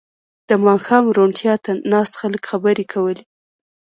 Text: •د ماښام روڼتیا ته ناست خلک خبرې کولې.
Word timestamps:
•د 0.49 0.51
ماښام 0.65 1.03
روڼتیا 1.17 1.53
ته 1.63 1.71
ناست 1.91 2.13
خلک 2.21 2.41
خبرې 2.49 2.85
کولې. 2.93 3.23